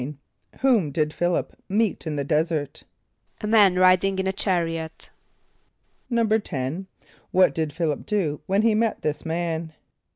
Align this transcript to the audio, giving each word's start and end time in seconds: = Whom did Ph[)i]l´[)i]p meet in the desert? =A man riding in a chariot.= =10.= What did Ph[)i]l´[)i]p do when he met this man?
= 0.35 0.59
Whom 0.61 0.89
did 0.91 1.11
Ph[)i]l´[)i]p 1.11 1.53
meet 1.69 2.07
in 2.07 2.15
the 2.15 2.23
desert? 2.23 2.85
=A 3.41 3.45
man 3.45 3.75
riding 3.77 4.17
in 4.17 4.25
a 4.25 4.33
chariot.= 4.33 5.11
=10.= 6.11 6.87
What 7.29 7.53
did 7.53 7.69
Ph[)i]l´[)i]p 7.69 8.07
do 8.07 8.41
when 8.47 8.63
he 8.63 8.73
met 8.73 9.03
this 9.03 9.23
man? 9.23 9.73